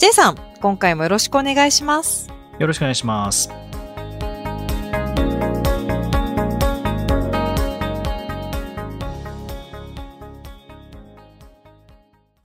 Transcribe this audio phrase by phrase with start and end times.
[0.00, 2.30] J さん、今回もよろしくお願いします。
[2.58, 3.50] よろしくお願いします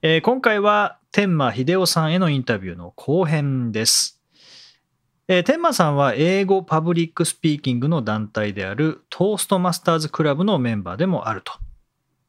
[0.02, 4.22] えー今回は天満嗣雄さんへのインタビューの後編です。
[5.30, 11.54] えー天満さんは英語パブリックスピーキングの団体であるトーストマスターズクラブのメンバーでもあると。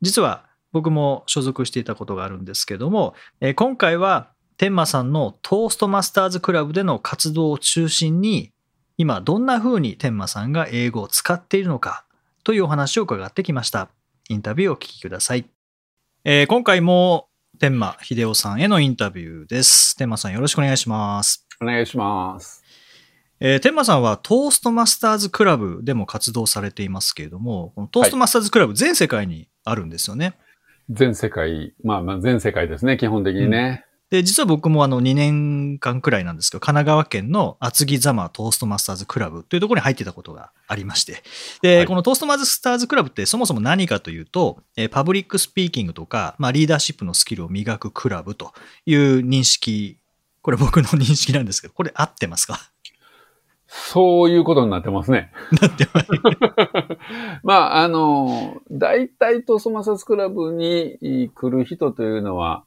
[0.02, 8.52] 実は僕も所属していたことがあるんですけども、えー今回は天満さんのトーストマスターズクラブでの活動を中心に
[8.96, 12.06] 今どんな風に天満さんが英語を使っているのか
[12.42, 13.90] というお話を伺ってきました。
[14.28, 15.44] インタビューをお聞きください。
[16.24, 19.96] えー今回も天満秀夫さんへのインタビューです。
[19.96, 21.46] 天満さんよろしくお願いします。
[21.60, 22.62] お願いします。
[23.40, 30.34] えー、天満さんはトーストマスターズクラブでも活動されていますけれども、このトーストマスターズクラブ全世界にあるんですよね。
[30.90, 33.85] 全世界、まあまあ全世界ですね、基本的にね。
[34.10, 41.22] で、実は僕もあの2年間くらいなんですけど、神奈川県の厚木ザマトーストマスターズクラブというところに入ってたことがありまして。
[41.60, 48.52] で、はいこのトーストマスターズクラブってそもそも何かというと、えーパブリックスピーキングとか、まあ、リーダーシップのスキルを磨くクラブと
[48.86, 49.98] いう認識、
[50.40, 52.60] これ僕の認識なんですけど、これ合ってますか？
[53.66, 55.32] そういうことになってますね。
[55.60, 56.06] なってます。
[57.42, 62.62] まあ、あの、大体トーストマスターズクラブに来る人というのは、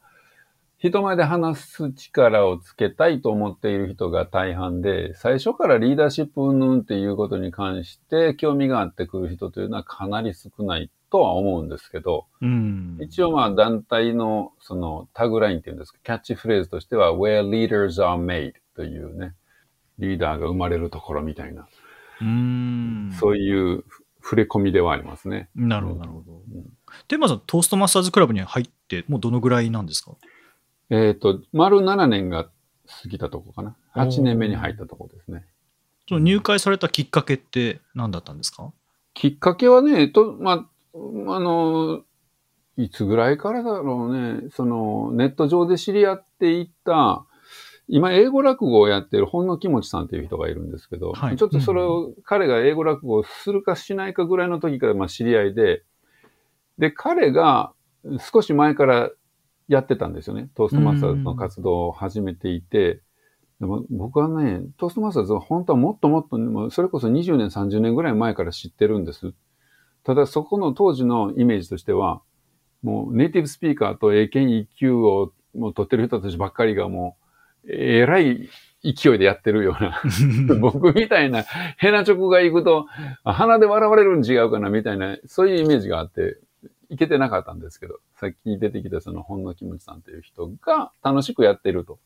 [0.79, 12.97] 人前で話す力をつけたいと思っている人が大半で、最初からリーダーシップ云々っていうことに関して興味があってくる人というのはかなり少ないとは思うんですけど、うん。
[13.01, 19.35] 一応まあ団体のそのタグラインっていうんですか、キャッチフレーズとしては where leaders are made というね、
[19.97, 21.67] リーダーが生まれるところみたいな、
[22.21, 23.11] うん。
[23.19, 23.83] そういう
[24.23, 25.49] 触れ込みではありますね。
[25.55, 26.41] なるほど、なるほど。
[27.09, 30.13] 天満さん、トーストマスターズクラブに入って、もうどのぐらいなんですか？
[30.89, 33.75] えっ、と、丸7年が過ぎたとこかな。
[33.95, 34.07] おー。
[34.07, 35.45] 8年目に入ったとこですね。
[36.07, 38.71] その入会されたきっかけって何だったんですか？
[39.13, 42.01] きっかけはね、と、まあ、あの、
[42.77, 47.25] いつぐらいからだろうね、その、ネット上で知り合っていった、
[47.87, 51.37] 今、英語落語をやってる本野木持さんっていう人がいるんですけど、はい。
[51.37, 55.83] ちょっとそれを、彼が英語落語をするかしないかぐらいの時から、まあ、知り合いで、
[56.77, 57.73] で、彼が
[58.31, 59.09] 少し前から
[59.69, 60.49] やってたんですよね。
[60.55, 63.01] トーストマスターズの活動を始めていて、
[63.59, 69.33] でも僕はね、トーストマスターズは本当はもっともっと、もうそれこそ20年、30年ぐらい前から知ってるんです。
[70.03, 72.21] ただそこの当時のイメージとしては、
[72.81, 77.17] もうネイティブスピーカーと英検1級をもう取ってる人たちばっかりがも
[77.63, 78.49] う、えらい
[78.81, 80.01] 勢いでやってるような、
[80.59, 81.43] 僕みたいな
[81.77, 82.87] ヘナチョコが行くと、
[83.23, 86.39] あ鼻で笑われるん違うかなみたいな、そういうイメージがあって、
[86.89, 91.99] いけてなかったんですけど、さっき出てきたその本野キムチさんという人が楽しくやってると。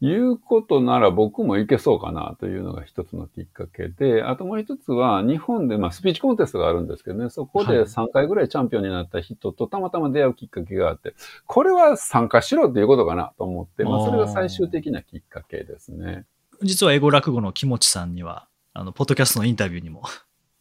[0.00, 11.14] いうことなら僕もいけそうかなというのが一つのきっかけで、あともう一つは日本でまあスピーチコンテストがあるんですけどね、そこではい3回ぐらいチャンピオンになった人とたまたま出会うきっかけがあって、
[11.46, 16.26] これは参加しろっていうことかなと思って、まあそれが最終的なきっかけですね。
[16.62, 20.02] 実は英語落語の木持さんには、あの、ポッドキャストのインタビューにも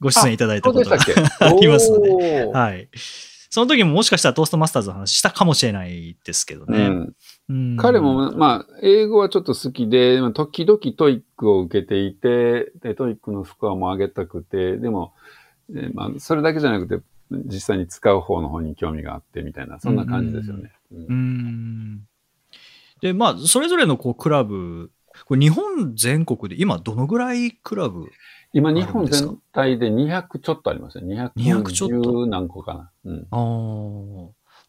[0.03, 0.97] ご出演いただいたことが
[1.39, 2.45] あ りますので。
[2.45, 2.89] はい。
[3.49, 6.87] その時ももしかしたらトーストマスターズの話したかもしれないですけどね。
[6.87, 7.15] うん
[7.49, 15.13] うん彼も、まあ、英語はちょっと好きで、まあ時々 TOEIC を受けていて、で、 TOEIC のスコアも上げたくて、でも、
[15.69, 20.71] えーまあ、それだけじゃなくて、実際に使う方の方に興味があってみたいな、そんな感じですよね。
[20.91, 22.01] うんうん。
[23.01, 24.89] で、まあ、それぞれのこうクラブ、
[25.25, 28.09] これ日本全国で今どのぐらいクラブ
[28.53, 31.31] 今、日本全体で200ちょっとありますね。
[31.35, 32.91] 200ちょっと？210何個かな。
[33.05, 33.27] うん。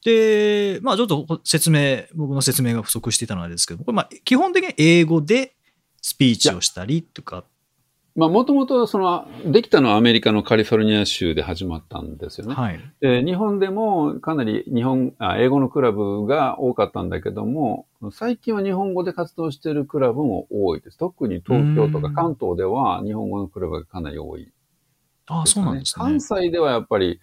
[0.04, 5.54] で、まあちょっと説明、僕の説明が不足していたのはあれですけど、これまあ基本的に英語で
[6.00, 7.44] スピーチをしたりとか。
[8.16, 12.54] まあ、もともと、その、できたのはアメリカのカリフォルニア州で始まったんですよね。
[12.54, 12.80] はい。
[13.00, 20.98] で日本でもかなり日本あ、英語のクラブが多かったんだけども、最近は日本語で活動しているクラブも多いです。
[20.98, 24.52] 特に東京とかうん関東では日本語のクラブがかなり多い、
[25.26, 26.20] ああ、そうなんですね関。
[26.20, 27.20] 西ではやっぱり、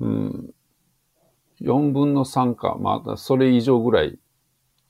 [0.00, 0.54] うん、
[1.60, 4.18] 4分の3か、またそれ以上ぐらい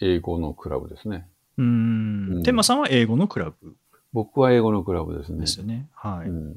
[0.01, 1.27] 英語のクラブですね。
[1.57, 2.43] うんん。
[2.45, 3.75] 天馬さんは英語のクラブ？
[4.13, 5.41] 僕は英語のクラブですね。
[5.41, 5.89] ですよね。
[5.95, 6.29] はい。
[6.29, 6.57] うん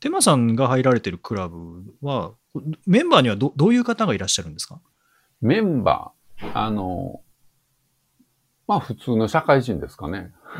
[0.00, 2.32] 天馬さんが入られてるクラブは、
[2.86, 4.80] メンバーにはどどういう方がいらっしゃるんですか？
[5.42, 7.20] メンバー、あの、
[8.66, 10.32] まあ普通の社会人ですかね。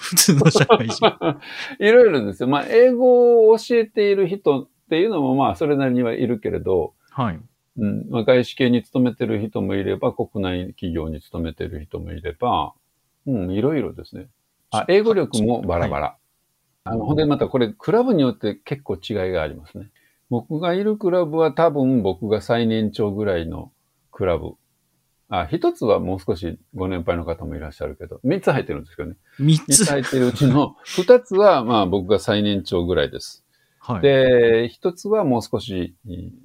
[0.00, 1.06] 普通の社会人。
[1.80, 2.48] いろいろですよ。
[2.48, 7.40] まあ英語を教えている人っていうのもまあそれなりにはいるけれど、はい。
[7.76, 12.74] うんまあ、外資系に勤めてる人もいれば、国内企業に勤めてる人もいれば、
[13.26, 14.28] うん、いろいろですね。
[14.70, 16.16] あ、英語力もバラバラ。
[16.84, 19.90] あの、ほんでまたこれ、クラブによって結構違いがありますね。
[20.30, 23.72] 僕がいるクラブは多分僕が最年長ぐらいの
[24.12, 24.54] クラブ。
[25.28, 29.16] あ、一つはもう少しご年配の方もいらっしゃるけど、三つ入ってるんですけどね。
[29.38, 29.90] 3三つつ。
[29.90, 33.44] 入ってるうちの 二つはまあ僕が最年長ぐらいです。
[33.80, 34.02] はい。
[34.02, 35.94] で、一つはもう少し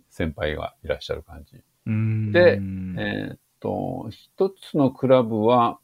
[0.09, 1.61] 先輩がいらっしゃる感じ。
[2.31, 2.59] で
[2.97, 5.79] えーっと、一つのクラブは、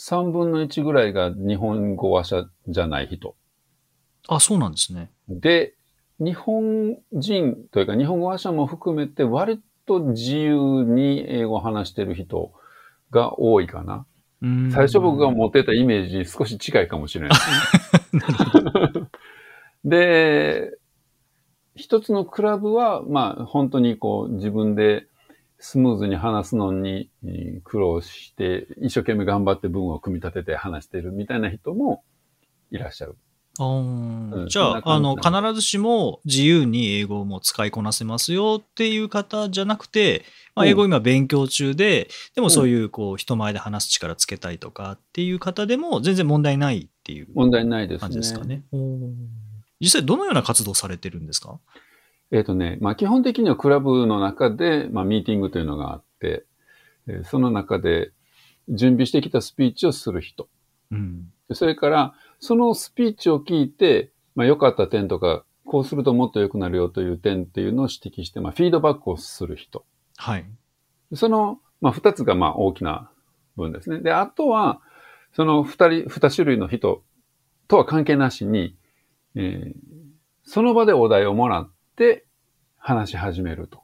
[0.00, 3.34] 三分の一ぐらいが日本語話者じゃない人。
[4.28, 5.10] あ、そうなんですね。
[5.28, 5.74] で、
[6.20, 12.52] 日本人というか日本語話者も含めて割と自由に英語を話してる人
[13.10, 14.06] が多いかな。
[14.72, 17.38] 最初僕が持ってたイメージに少し近いかもしれない。
[19.84, 20.78] で、
[21.74, 25.06] 一つのクラブは、まあ本当にこう自分で
[25.58, 32.02] スムーズに話すのにえー苦労して、一生懸命頑張って文を組み立てて話してるみたいな人も
[32.70, 33.16] いらっしゃる。
[33.60, 40.24] うんじゃあ、あの、じ必ずしも自由に英語も使いこなせますよっていう方じゃなくて、
[40.54, 48.00] まあ、うん英語今勉強中で、でもそういう、こう、人前で話す力つけたいとかっていう方でも全然問題ないっていう問題ないですね。
[48.02, 48.62] 感じですかね。
[48.70, 49.12] おー
[49.80, 51.58] 実際どのような活動されてるんですか？
[52.30, 56.44] えっ、とね、まあ基本的にはクラブの中で、まあミーティングというのがあって、
[57.06, 58.12] えーその中で
[58.68, 60.48] 準備してきたスピーチをする人。
[60.90, 61.32] うん。
[61.52, 69.86] それから、そのスピーチを聞いて、まあ良かった点とか、こうするともっと良くなるよという点っていうのを指摘して、まあフィードバックをする人。
[70.16, 70.44] はい。
[71.14, 73.10] その、まあ二つがまあ大きな
[73.56, 74.00] 分ですね。
[74.00, 74.80] で、あとは、
[75.34, 77.02] その二人、二種類の人
[77.68, 78.76] とは関係なしに、
[79.34, 80.08] えー
[80.50, 82.24] その場でお題をもらって
[82.78, 83.82] 話し始めると。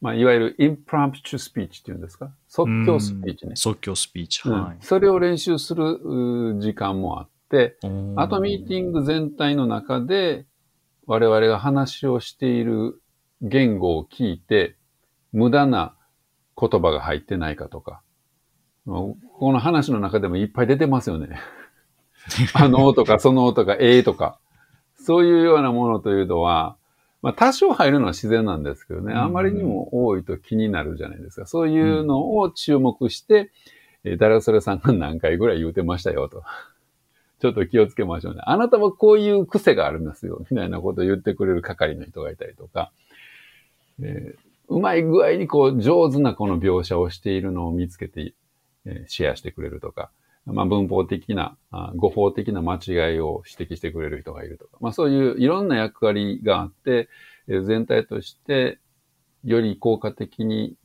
[0.00, 2.32] まあ、いわゆる impromptu speech っていうんですか？
[2.48, 3.56] 即興スピーチねうん。
[3.56, 4.40] 即興スピーチ。
[4.46, 4.76] うんはい。
[4.80, 7.76] それを練習する時間もあって、
[8.16, 10.46] あとミーティング全体の中で
[11.06, 13.02] 我々が話をしている
[13.42, 14.76] 言語を聞いて
[15.32, 15.94] 無駄な
[16.58, 18.00] 言葉が入ってないかとか、
[18.86, 19.16] こ
[19.52, 21.38] の話の中でもいっぱい出てますよね。
[22.54, 24.38] あのとかそのとかええとか、
[24.94, 26.76] そういうようなものというのは、
[27.22, 31.46] まあ多少入るのは自然なんですけどね、あまりにも多いと気になるじゃないですか。
[31.46, 33.50] そういうのを注目して、
[34.04, 36.42] えー、誰それさんが何回ぐらい言うてましたよと。
[37.40, 38.42] ちょっと気をつけましょうね。
[38.44, 42.92] あなたはこういう癖がありますよ、みたいなことを言ってくれる係の人がいたりとか、
[44.02, 48.34] えーうまい具合にこう上手なこの描写をしているのを見つけて、
[48.84, 50.12] えーシェアしてくれるとか、
[50.46, 57.08] まあ、文法的な、あ語法的な間違いを指摘してくれる人がいるとか、まあそういういろんな役割があって、
[57.48, 58.78] えー全体として
[59.44, 60.76] より効果的に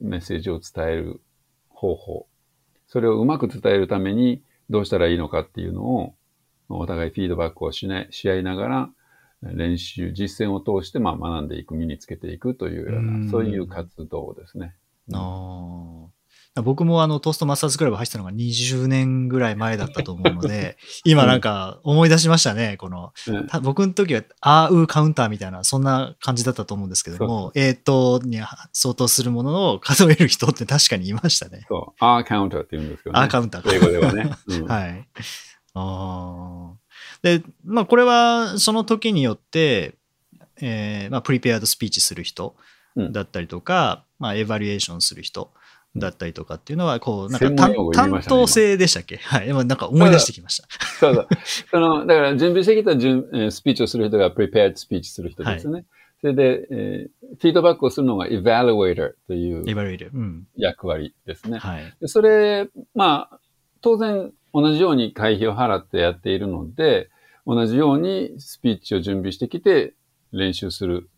[0.00, 1.20] メッセージを伝える
[1.68, 2.26] 方法、
[2.86, 6.14] それをうまく伝えるためにどうしたらいいのかっていうのを、
[6.68, 8.90] お互いフィードバックをしない、し合いながら、
[9.42, 14.74] 練習、実践を通して、まあ、学んでいく、身につけていくというよううんな、そういう活動ですね。
[15.12, 16.03] ああ。
[16.62, 22.76] 僕もあのトーストマスターズクラブ入ってたのが20年ぐらい前だったと思うので、 今なんか思い出しましたね。
[22.76, 28.40] この、うんた僕の時は、あーうーカウンターみたいな、そんな感じだったと思うんですけども、えーとに
[28.72, 31.66] 相当するものを数える人って確かにいましたね。
[31.68, 33.20] そう、アーカウンターって言うんですけどね。
[33.20, 34.30] アーカウンターか英語ではね。
[34.46, 35.08] うん はい。
[35.74, 36.74] ああ。
[37.22, 39.96] で、まあ、これはその時によって、
[40.60, 42.54] えーまあ、プリペアドスピーチする人
[42.96, 45.50] うんだったりとか、まあ、エバリエーションする人
[45.96, 49.16] だったりとかっていうのは、こう、なんか専門用語言い担当性でしたっけ？
[49.22, 49.46] はい。
[49.46, 50.68] でもなんか思い出してきました。
[51.00, 51.28] そう そう。
[51.70, 55.84] その、だから準備してきた準えースピーチをする人が prepared スピーチする人ですね。
[56.20, 59.64] それで、えーフィードバックをするのが evaluator という。
[60.56, 61.58] 役割ですね。
[61.58, 61.94] はい。
[62.00, 63.38] でそれ、まあ、
[63.80, 67.08] 当然同じように会費を払ってやっているので、
[67.46, 69.94] 同じようにスピーチを準備してきて
[70.32, 71.08] 練習する。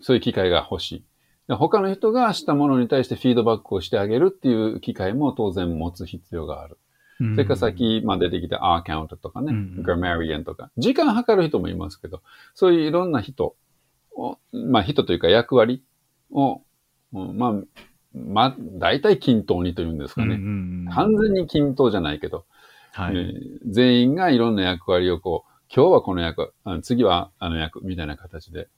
[0.00, 1.04] そういう機会が欲しい。
[1.48, 6.78] で他の人がしたものに対してフィードバックをしてあげるっていう機会も当然持つ必要がある。
[7.18, 12.22] そそれからさっき、まあ、出てきたアーカウントとかね、うんグラマリアンとか、時間計る人もいますけど、
[12.54, 13.54] そういういろんな人
[14.16, 15.84] を、まあ人というか役割
[16.32, 16.62] を、
[17.12, 17.52] うんまあ、
[18.14, 20.36] まあ、大体均等にというんですかね。
[20.92, 22.46] 完全に均等じゃないけど、
[22.92, 23.16] はい。
[23.16, 28.68] えー全員がいろんな役割をこう、今日はこの役、あ次はあの役みたいな形で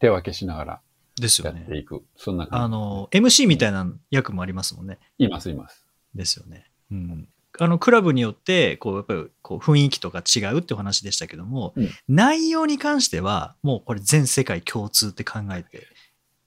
[0.00, 0.80] 手分けしながら
[1.20, 1.60] ですよね。
[1.60, 2.02] やっていく。
[2.16, 2.64] そんな感じ。
[2.64, 4.98] あの、MC みたいな役もありますもんね。
[5.18, 5.86] います、います。
[6.14, 6.64] ですよね。
[6.90, 7.28] うん。
[7.60, 15.86] あの、クラブによって、こう、やっぱり、こう、雰囲気とか違うってお話でしたけども、うん内容に関しては、もうこれ全世界共通って考えて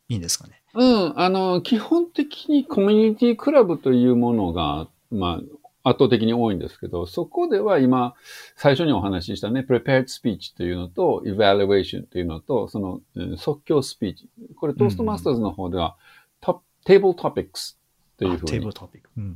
[0.10, 0.62] いいんですかね？
[0.74, 5.42] うん、あの、基本的にコミュニティクラブというものが、まあ、
[5.83, 8.13] 圧倒的に多いんですけど、そこでは今、
[8.55, 14.29] 最初にお話ししたね、prepared speech というのと、evaluation というのと、その、うん即興スピーチ。
[14.55, 15.97] これ、トーストマスターズの方では、
[16.39, 17.79] ト Table Topics
[18.17, 18.51] というふうに。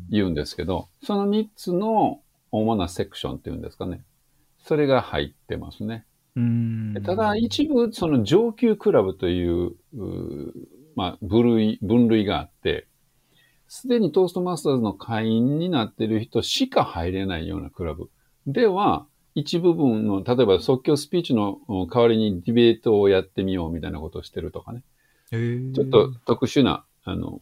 [0.10, 2.22] 言うんですけど、その3つの
[2.52, 4.04] 主なセクションっていうんですかね。
[4.60, 6.06] それが入ってますね。
[6.36, 10.52] うんただ、一部、その上級クラブという、うー
[10.96, 12.88] まあ、部類、分類があって、
[13.76, 18.10] すでにトーストマスターズの会員になっている人しか入れないようなクラブ
[18.48, 24.84] では、一部分の、例えば即興スピーチのうん代わりにディベートをやってみようみたいなことをしてるとかね。
[25.30, 27.42] ちょっと特殊な、あの、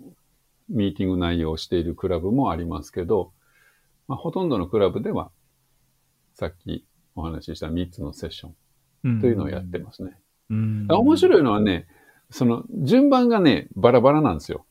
[0.69, 3.31] ミーティング内容をしているクラブもありますけど、
[4.07, 5.29] まあ、ほとんどのクラブでは、
[6.33, 10.17] さっきお話しした3つのセッションというのをやってますね。
[10.49, 11.85] うん面白いのはね、
[12.31, 14.65] その順番がね、バラバラなんですよ。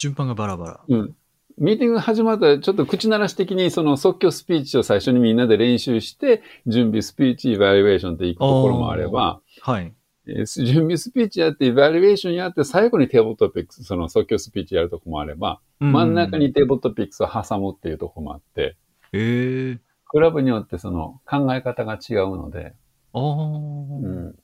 [0.00, 0.80] 順番がバラバラ。
[0.88, 1.14] うん。
[1.58, 9.92] ミーティングが始まったら、ちょっと口鳴らし的にその即興スピーチを最初にみんなで練習して、準備スピーチ、イバリエーションっていくところもあれば、はい。
[10.26, 18.76] えー準備スピーチやって、イバリエーションやって、最後にテーブルトピックス、その即興スピーチやるとこもあれば、真ん中にテーブルトピックスを挟むっていうとこもあって、
[19.12, 19.78] へえ。
[20.06, 22.74] クラブによってその考え方が違うので、
[23.12, 24.34] ああ、うん、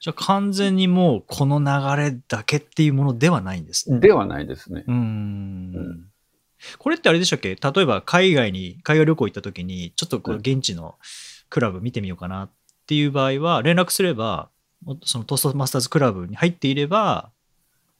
[0.00, 4.00] じゃあ完全にもうこの流れだけっていうものではないんですね。
[4.00, 4.84] ではないですね。
[4.86, 6.04] うーん。
[6.78, 7.54] これってあれでしたっけ？
[7.54, 10.96] 例えば海外に、海外旅行行った時に、ちょっとこううん現地の
[11.50, 12.50] クラブ見てみようかなっ
[12.86, 14.48] ていう場合は、連絡すれば、
[15.04, 17.30] そのトーストマスターズクラブに入っていれば、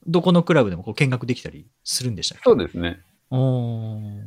[0.06, 2.42] どこのクラブでもこう見学できたりするんでしたっけ？
[2.44, 3.00] そうですね。
[3.30, 4.20] おー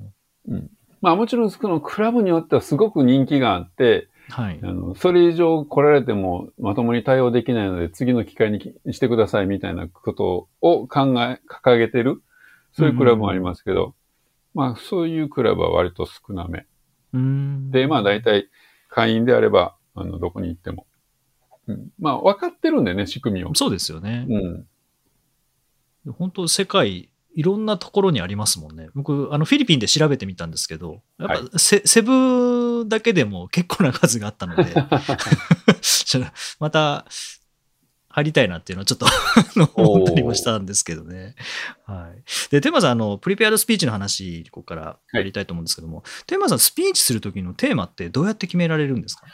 [1.01, 4.65] まあもちろんそのクラブによってはすごく人気があって、はいあ。
[4.67, 12.21] の、それ以上来られてもまともに対応できないので次の機会にきしてくださいみたいなことを考え、掲げてる、
[12.73, 13.93] そういうクラブもありますけど、
[14.53, 16.65] まあそういうクラブは割と少なめ。
[17.13, 18.49] うーんで、まあ大体
[18.89, 20.87] 会員であれば、あの、どこに行っても。
[21.67, 23.53] うん、まあ分かってるんでね、仕組みを。
[23.53, 24.25] そうですよね。
[24.29, 26.13] うん。
[26.13, 28.89] 本当世界いろんなところにありますもんね。
[28.93, 34.73] 僕、あのフィリピンで調べてみたんですけど、やっぱはいセ,、セブだけでも結構な数があったので、
[36.59, 37.05] また
[38.09, 39.05] 入りたいなっていうのはちょっと
[39.81, 41.35] 思ったりもしたんですけどね。
[41.85, 42.23] はい。
[42.51, 49.25] で、テーマさん、あの、プリペアドスピーチの話、ここからやりたいと思うんですけども、テーマさん、スピーチするときのテーマってどうやって決められるんですか？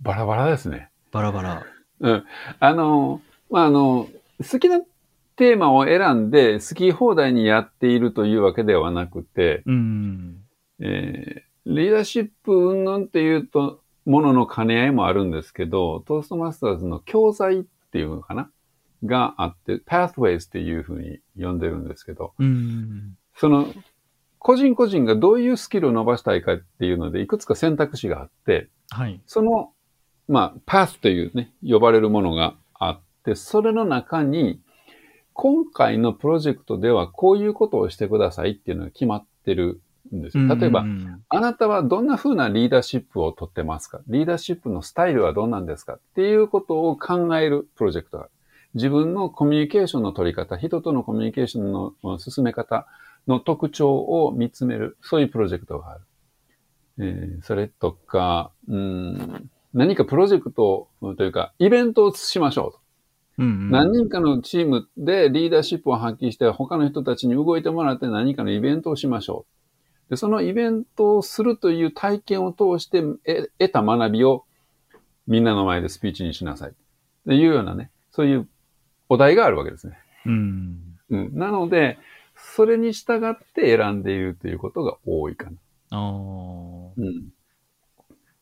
[0.00, 0.90] バラバラですね。
[1.12, 1.66] バラバラ。
[2.00, 2.24] うん。
[2.60, 3.20] あの、
[3.50, 4.08] まあ、あの、
[4.50, 4.80] 好きな
[5.36, 10.36] テーマを選んで好き放題にやっているというわけではなくて、うん。
[10.80, 18.52] えーリーダーシップ云々っていうと、ものの兼ね合いもあるんですけど、トーストマスターズの教材っていうのかな？
[19.02, 23.18] があって、pathways っていうふうに呼んでるんですけど、うん。
[23.34, 23.66] その、
[24.38, 29.20] 個人個人がどういうスキルを伸ばしたいかっていうので、いくつか選択肢があって、はい。
[29.26, 29.72] その、
[30.28, 34.60] まあ、パスというね、呼ばれるものがあって、それの中に、
[35.38, 39.82] 今回のプロジェクトではこういうことをしてくださいっていうのが決まってる
[40.14, 40.48] んですよ。
[40.56, 44.00] 例えば、うんあなたはどんな風なリーダーシップをとってますか？
[44.08, 45.94] リーダーシップのスタイルはどうなんですか？
[45.94, 48.32] っていうことを考えるプロジェクトがある。
[48.74, 52.86] 自分のコミュニケーションの取り方、人とのコミュニケーションの進め方
[53.26, 56.00] の特徴を見つめる、そういうプロジェクトがある。
[56.98, 62.80] えーそれとか、うん、何かプロジェクトというか、イベントをしましょうと。
[63.38, 69.46] うんうん何人かのチームでリーダーシップを発揮して、他の人たちに動いてもらって何かのイベントをしましょ
[70.08, 70.10] う。
[70.10, 74.44] で、そのイベントをするという体験を通してえ得た学びを
[75.26, 76.74] みんなの前でスピーチにしなさい。
[77.26, 78.48] というようなね、そういう
[79.08, 79.98] お題があるわけですね。
[80.24, 80.78] うん。
[81.10, 81.30] うん。
[81.34, 81.98] なので、
[82.36, 85.56] それに従って選んでいるということが多いかな。
[85.90, 86.00] ああ。
[86.96, 87.28] うん。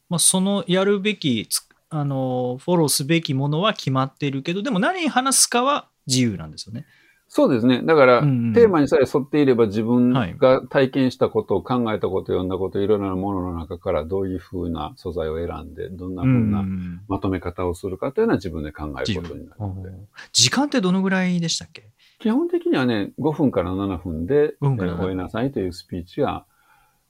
[0.09, 6.87] まあ、そのやるべきつ、あの、フォローすべきものは決まっているけど、でも何に話すかは自由なんですよね。
[7.29, 7.83] そうですね。
[7.85, 19.91] だから、うんうんテーマにさえ沿っていれば自分はいが体験したこと、考えたこと、読んだこと、いろいろなものの中からどういうふうな素材を選んで、どんなふうなんまとめ方をするかというのは自分で考えることになるので。
[20.33, 21.91] 時間ってどのぐらいでしたっけ？
[22.21, 26.45] 基本的にはね、5分から7分で、5分から7分えー終えなさいというスピーチが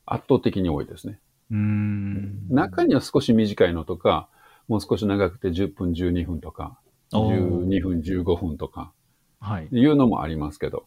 [0.06, 1.20] 圧倒的に多いですね。
[1.50, 2.48] うーん。
[2.48, 4.28] 中には少し短いのとか、
[4.68, 6.78] もう少し長くて10分、12分とか、
[7.12, 8.92] おー12分、15分とか、
[9.40, 9.68] はい。
[9.70, 10.86] いうのもありますけど。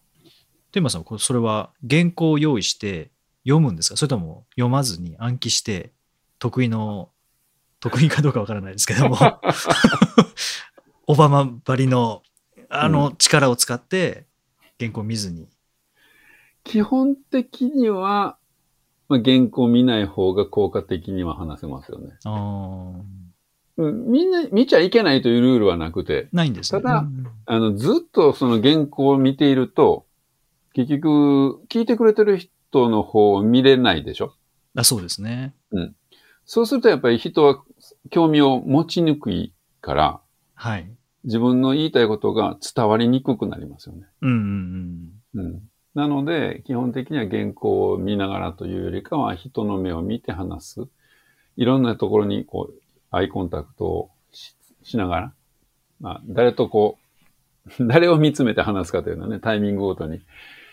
[0.72, 3.12] テーマさん、それは原稿を用意して
[3.44, 3.98] 読むんですか？
[3.98, 5.92] それとも読まずに暗記して
[6.40, 7.10] 得意の、
[7.80, 9.16] 得意かどうかわからないですけども、
[11.08, 12.24] オバマばりの
[12.70, 14.26] あの力を使って
[14.80, 15.48] 原稿を見ずに。
[16.64, 18.38] 基本的には、
[19.08, 22.18] まあ、原稿を見ない方が効果的には話せますよね。
[22.26, 23.17] あーうん
[23.78, 26.82] みんな見ちゃいけないというルールはなくて、ないんですね。
[26.82, 30.06] ただうんあの、ずっとその原稿を見ていると、
[30.74, 34.34] 結局、聞いてくれてる人の方を見れないでしょ？
[34.76, 35.54] あそうですね。
[36.46, 37.64] そうするとやっぱり人は
[38.10, 40.22] 興味を持ちにくいから、
[40.56, 40.90] はい。
[41.24, 44.04] 自分の言いたいことが伝わりにくくなりますよね。
[44.22, 45.62] うんうんうん。
[45.94, 50.88] なので、基本的には原稿を見ながらというよりかは、人の目を見て話す。
[51.58, 55.34] いろんなところに、こう、アイコンタクトをししながら、
[56.00, 56.98] まあ、誰とこ
[57.80, 60.22] う、 誰を見つめて話すかというのはね、タイミングごとに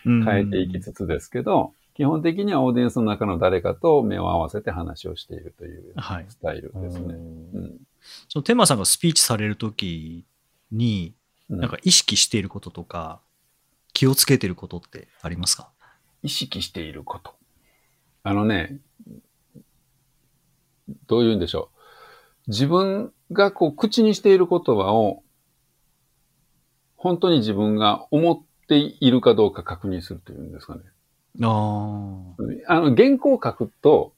[0.05, 0.23] うん。
[0.23, 7.15] 変えていきつつですけど、基本的にはオーディエンスの中の誰かと目を合わせて話をしているというはいスタイルですね。
[7.15, 7.87] うんうん
[8.29, 10.23] そのテーマさんがスピーチされるとき
[10.71, 11.15] に、
[11.49, 13.19] うんなんか意識していることとか、
[13.93, 15.69] 気をつけていることってありますか？
[16.21, 17.33] 意識していること。
[18.23, 18.79] あのね、
[21.07, 21.74] どういうんでしょう。
[22.47, 25.23] 自分がこう口にしている言葉を、
[26.95, 30.81] 本当に自分が思っているかどうか確認するというんですかね。
[31.41, 31.47] あ
[32.67, 32.73] あ。
[32.73, 34.13] あの、原稿を書くと、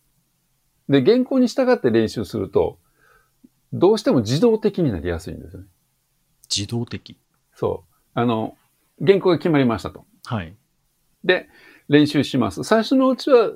[0.89, 2.79] で、原稿に従って練習すると、
[3.74, 5.67] どうしても自動的になりやすいんですよね。
[6.50, 7.17] 自動的。
[7.55, 7.93] そう。
[8.13, 8.55] あの、
[9.05, 10.05] 原稿が決まりましたと。
[10.25, 10.55] はい。
[11.24, 11.50] で、
[11.90, 12.63] 練習します。
[12.63, 13.51] 最初のうちは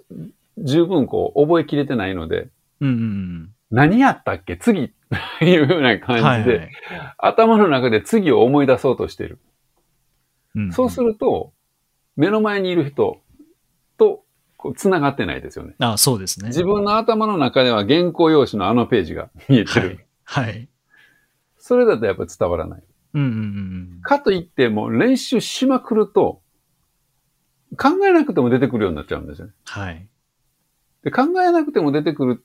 [0.58, 2.50] 十分こう覚えきれてないので、
[2.82, 4.58] うんうん何やったっけ？
[4.58, 4.94] 次
[5.42, 6.00] いうようなうん。
[6.00, 6.70] 感じで、はいはい
[7.18, 9.40] 頭の中で次を思い出そうとしている。
[10.56, 11.54] うんそうすると、
[12.16, 13.22] 目の前にいる人
[13.98, 14.24] と
[14.76, 15.76] 繋がってないですよね。
[15.80, 16.48] あそうですね。
[16.48, 20.06] 自分の頭の中では原稿用紙のあのページが見えてる。
[20.24, 20.46] はい。
[20.46, 20.68] はい。
[21.58, 22.84] それだとやっぱり伝わらない。
[23.14, 23.32] うんうんう
[24.00, 26.42] んかといってもう練習しまくると、
[27.78, 29.54] 考えなくても出てくるようになっちゃうんですよね。
[29.66, 30.08] はい。
[31.04, 32.44] で考えなくても出てくる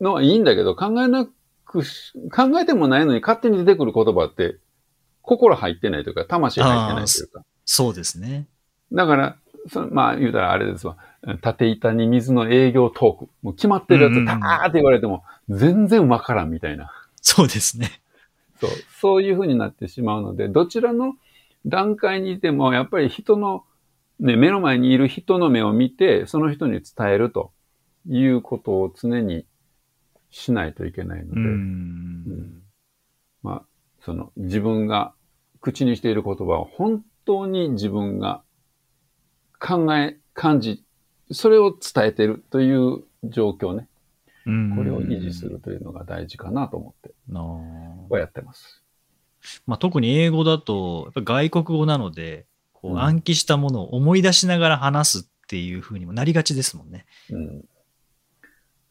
[0.00, 1.26] のはいいんだけど、考えな
[1.64, 4.56] くし、考えてもないのに勝手に出てくる言葉って、
[5.22, 7.44] 心入ってないというか、魂入ってないというか。
[7.64, 8.46] そうですね。
[8.92, 9.36] だから、
[9.70, 10.96] そのまあ言うたらあれですわ。
[11.42, 13.30] 縦板に水の営業トーク。
[13.42, 16.92] もう決まってるやつ、うんうんうんターって言われても、全然わからんみたいな。
[17.20, 18.00] そうですね。
[18.60, 18.70] そう。
[19.00, 21.14] そういう風になってしまうので、どちらの
[21.66, 23.64] 段階にいても、やっぱり人の、
[24.20, 27.52] ね、目の前にいる人の目を見て、その人に伝えると
[28.08, 29.44] いうことを常に
[30.30, 31.46] しないといけないので、うん。
[31.46, 32.62] うん
[33.42, 33.62] まあ、
[34.00, 35.12] その自分が
[35.60, 38.42] 口にしている言葉を本当に自分が
[39.60, 40.84] 考え、感じ、
[41.30, 43.88] それを伝えてるという状況ね。
[44.46, 47.14] うんこれを維持するというのが大事かなと思って、
[48.08, 48.82] はやってます。
[49.66, 52.46] まあ、特に英語だと、やっぱ外国語なので、
[52.82, 57.04] 暗記したものを思い出しながら話すっていう風にもなりがちですもんね。
[57.30, 57.64] うん。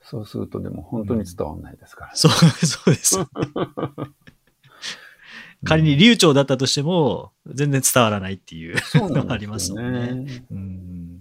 [0.10, 2.16] そうするとでも本当に伝わんないですから。
[2.16, 3.18] そう、そうです。
[5.66, 8.78] 仮に流暢だったとしても、全然伝わらないっていう。
[8.78, 10.46] そうなんですよねありますもんね。
[10.50, 11.20] うん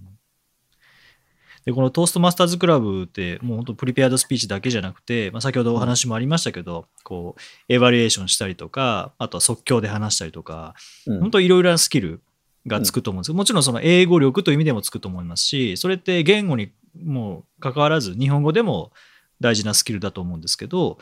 [1.65, 12.23] で、このトーストマスターズクラブって、もう本当プリペアドスピーチだけじゃなくて、まあ、先ほどお話もありましたけど、こう、エバリエーションしたりとか、あとは即興で話したりとか、うん本当いろいろなスキル
[12.69, 16.71] がつくと思うんですけど、もちろんその英語力という意味でもつくと思いますし、それって言語に
[17.05, 18.93] もう関わらず、日本語でも
[19.41, 20.99] 大事なスキルだと思うんですけど、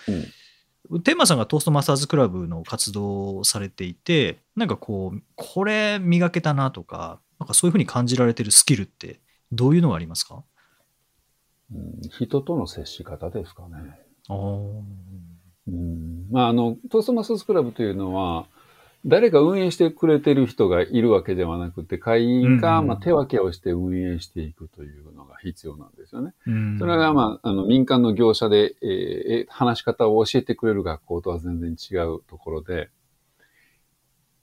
[1.02, 10.44] テーマさんがトーストマスターズクラブの活動をされていて、なんかこう、これ磨けたなとか、なんかそういうふうに感じられてるスキルって、どういうのがありますか？
[11.72, 13.98] うん人との接し方ですかね。
[14.28, 14.82] あー。
[15.68, 16.26] うん。
[16.30, 18.46] まあ、あの、トーストマスターズクラブというのは、
[19.06, 22.88] 誰か運営してくれてる人がいるわけではなくて、会員が、うんうん。
[22.88, 25.13] まあ、手分けをして運営していくという
[25.44, 26.34] 必要なんですよね。
[26.46, 32.90] うんそれが、まあ、あの、民間の業者で、えーえー話し方を教えてくれる学校とは全然違うところで、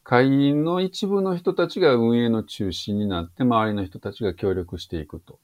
[0.04, 5.40] 会員の一部の人たちが運営の中心になって、周りの人たちが協力していくと。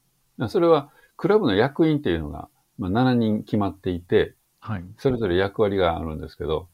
[0.48, 4.84] それは、クラブの役員っていうのが、まあ、7人決まっていて、はい。
[4.98, 6.68] それぞれ役割があるんですけど、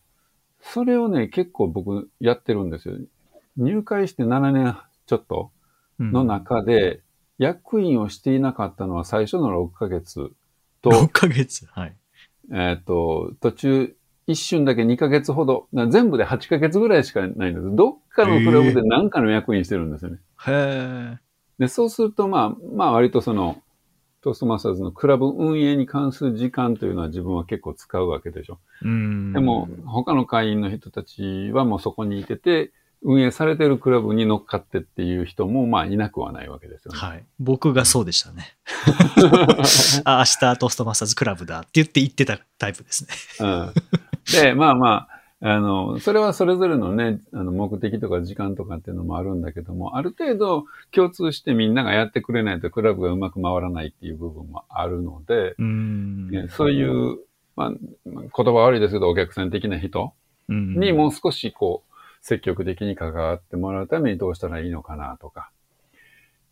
[0.61, 2.97] それをね、結構僕やってるんですよ。
[3.59, 5.53] 入会して7年ちょっと
[5.99, 7.04] うんの中で、
[7.39, 10.33] 役員をしていなかったのは最初の6ヶ月
[10.83, 11.67] と、6ヶ月。
[11.73, 11.97] はい。
[12.53, 17.77] えっ、と、途中、一瞬だけ2ヶ月ほど、な全部で8ヶ月ぐらいしかないんです。
[17.77, 20.19] どっかのクラブで何かの役員してるんですよね。
[20.47, 21.19] へえ。
[21.59, 23.63] で、そうすると、まあ、まあ割とその、
[24.23, 28.59] トーストマスターズのクラブ運営に関する時間というのは自分は結構使うわけでしょ。
[28.81, 29.33] うん。
[29.35, 32.73] でも、他の会員の人たちはもうそこにいてて、
[33.05, 36.99] 運営されてるクラブに乗っかってっていう人も、まあ、いなくはないわけですよね。
[36.99, 37.25] はい。
[37.39, 38.57] 僕がそうでしたね。
[40.05, 43.07] あ、明日トーストマスターズクラブだって言って言ってたタイプです
[43.39, 43.47] ね。
[43.47, 43.73] うん、
[44.43, 45.15] で、まあまあ、
[45.47, 56.31] あの、それはそれぞれのね、あの、目的とか時間とかっていうのもあるんだけども、ある程度共通してみんながやってくれないとクラブがうまく回らないっていう部分もあるので、うん。
[56.31, 57.19] ねそういう、
[57.57, 57.73] まあ、
[58.07, 60.15] 言葉悪いですけど、お客さん的な人
[60.49, 61.94] うんにもう少しこう、
[62.25, 65.51] 積極的に関わってもらうためにどうしたらいいのかなとか。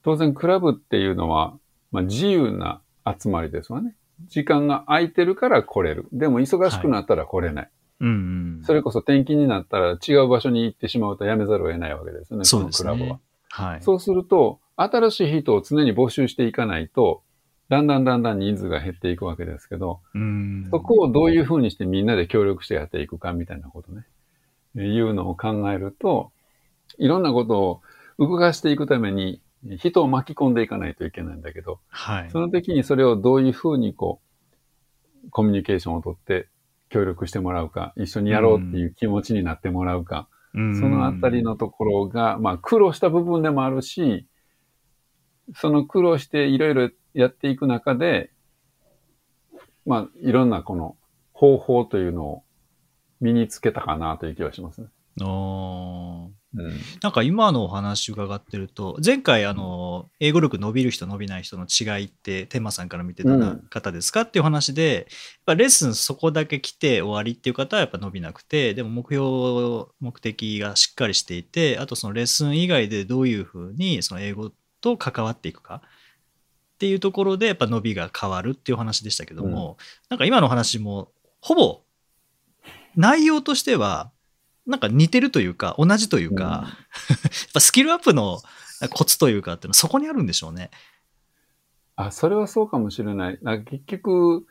[0.04, 1.56] 当然、クラブっていうのは、
[1.90, 3.96] まあ、自由な集まりですわね。
[4.28, 6.08] 時間が空いてるから来れる。
[6.12, 7.70] でも忙しくなったら来れない。
[8.00, 8.10] うんう
[8.60, 8.62] ん。
[8.64, 13.18] それこそ転勤になったら違う場所に行ってしまうとやめざるを得ないわけですよね、そのクラブは。
[13.48, 13.82] はい。
[13.82, 17.22] そうすると、新しい人を常に募集していかないと、
[17.70, 20.68] だんだんだんだん人数が減っていくわけですけど、うん。
[20.70, 24.04] そこをどういうふうにしてみんなで協力してやっていくかみたいなことね、
[24.76, 26.32] いうのを考えると、
[26.98, 27.82] いろんなことを
[28.18, 29.40] 動かしていくために
[29.78, 32.30] 人を巻き込んでいかないといけないんだけど、はい。
[32.30, 34.20] その時にそれをどういうふうにこ
[35.24, 36.48] う、コミュニケーションをとって
[36.88, 44.26] 協力してもらうか、一緒にやろうっていう気持ちになってもらうか、うんそのあたりのところが、まあ苦労した部分でもあるし、
[45.54, 48.30] その苦労していろいろやっていく中で、
[49.86, 50.96] まあいろんなこの
[51.32, 52.42] 方法というのを
[53.22, 54.88] 身につけたかなという気はしますね。
[55.20, 56.72] おーうん。
[57.02, 65.04] なんか今のお話伺ってると、前回あの、英語力伸びる人伸びない人の違いって、天馬さんから見てたうん方ですかっていう話で、やっ
[65.46, 81.81] ぱレッスンそこだけ来て終わりっていう方はやっぱ伸びなくて、でも目標、目的がしっかりしていて、あとそのレッスン以外でどういうふうにその英語と関わっていくかっていうところでやっぱ伸びが変わるっていう話でしたけども、なんか今の話もほぼ
[82.96, 84.10] 内容としては
[84.66, 86.68] なんか似てるというか同じというか、うん やっ
[87.54, 88.40] ぱスキルアップの
[88.90, 90.70] コツというかっていうのはそこにあるんでしょうね。
[91.96, 93.38] あ、それはそうかもしれない。
[93.42, 94.46] な結局、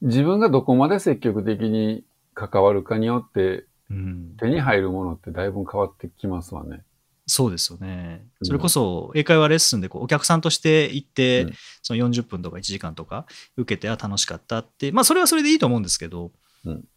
[0.00, 2.04] 自分がどこまで積極的に
[2.34, 6.82] 関わるかによってうん、手に入るものってだいぶ変わってきますわね。
[7.26, 8.24] そうですよね。
[8.40, 11.52] うんそれこそ英会話レッスンでこうお客さんとして行って、うん
[11.84, 16.32] その40分とか1時間とか受けてあ楽しかったってまあそれはそれでいいと思うんですけど、うん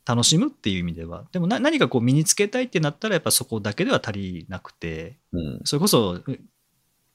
[0.05, 5.61] 楽しむっていう意味ではでもな何かこう身につけたいってなったらやっぱそこだけでは足りなくてうん。
[5.63, 6.23] それこそう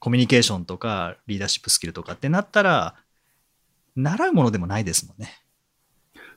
[0.01, 2.97] コミュニケーションとかリーダーシップスキルとかってなったら
[3.97, 5.31] 習うものでもないですもんね。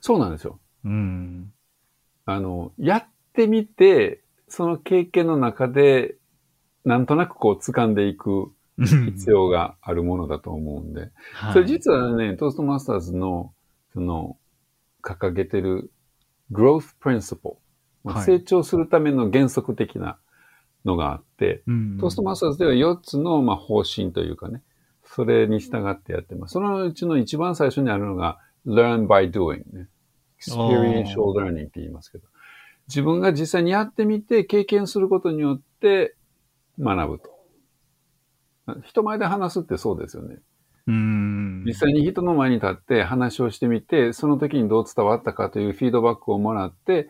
[0.00, 0.58] そうなんですよ。
[0.84, 1.52] うん。
[2.26, 6.16] あの、やってみて、その経験の中で、
[6.84, 11.10] なんとなくこう掴んでいく必要があるものだと思うんで。
[11.32, 13.54] はいそれ実はね、トーストマスターズの、
[13.92, 14.36] その、
[15.02, 15.90] 掲げてる
[16.52, 17.56] growth principle、
[18.02, 20.18] まあはい成長するための原則的な
[20.84, 24.62] のがあって、うんトーストマスターズでは4つの、まあ、方針というかね、
[25.04, 26.52] それに従ってやってます。
[26.52, 29.88] そのうちの一番最初にあるのが learn by doing ね。
[30.40, 32.24] experiential learning って言いますけど。
[32.88, 36.16] 自分が実際にやってみて経験することによって
[36.78, 37.34] 学ぶと。
[38.82, 40.38] 人前で話すってそうですよね。
[40.86, 41.64] うん。
[41.64, 47.08] 実際に人の前に立って話をしてみて、その時にどう伝わったかというフィードバックをもらって、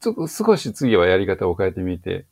[0.00, 2.26] つ少し次はやり方を変えてみて、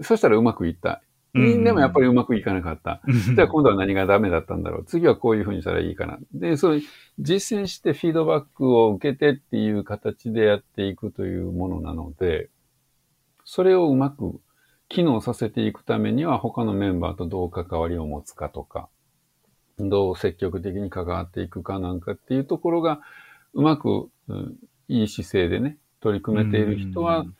[0.00, 1.02] そしたらうまくいった。
[1.34, 3.02] うんでもやっぱりうまくいかなかった。
[3.34, 4.84] じゃあ今度は何がダメだったんだろう。
[4.84, 6.18] 次はこういうふうにしたらいいかな。
[6.32, 6.80] で、それ
[7.18, 12.48] 実践してフィードバックを受けてっていう形でやっていくというものなので、
[13.44, 14.40] それをうまく
[14.88, 18.88] 機能させていくためには他のメンバーとどう関わりを持つかとか、
[19.78, 23.00] どう積極的に関わっていくかなんかっていうところが
[23.54, 24.56] うまく、うん
[24.88, 27.34] いい姿勢でね、取り組めている人は、うん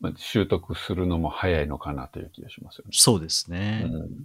[0.00, 2.90] まあ習得するのも早いのかなという気がしますよね。
[2.92, 3.86] そうですね。
[3.86, 4.24] うん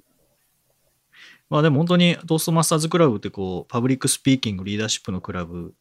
[1.49, 5.73] まあでも本当にトーストマスターズクラブってこう、 public speaking、リーダーシップのクラブ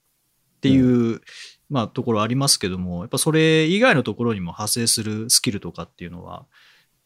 [0.59, 1.21] っていう、
[1.69, 6.47] まあ、ところありますけども、やっぱそれ以外のところにも派生するスキルとかっていうのは、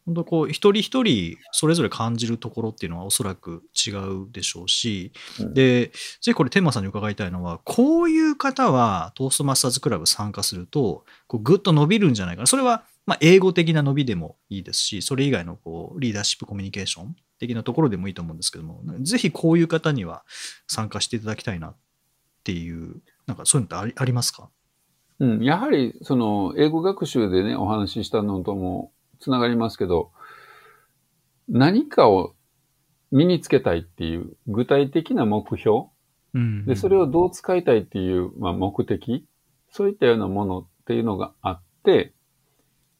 [0.05, 5.53] 本当こう、一人一人それぞれ感じるところっていうのはおそらく違うでしょうし、うん。
[5.53, 12.47] で、ぜひこれ、天満さんに伺いたいのは、こういう方はトーストマスターズクラブ参加すると、こうぐっと伸びるんじゃないかな。
[12.47, 20.23] それは、まあ、英語的な伸びでもいいですし、それ以外のこうリーダーシップコミュニケーション的なところでもいいと思うんですけども、ぜひこういう方には
[20.67, 21.75] 参加していただきたいなっ
[22.43, 24.49] ていう、なんかそういうのってありありますか？
[25.19, 28.91] うん、やはり、その、英語学習でね、お話ししたのとも
[29.23, 30.11] つながりますけど、
[31.49, 32.33] 何かを
[33.11, 35.85] 身につけたいっていう具体的な目標、
[36.33, 36.65] うん。
[36.65, 39.25] で、それをどう使いたいっていう、まあ、目的、
[39.69, 42.13] そういったようなものっていうのがあって、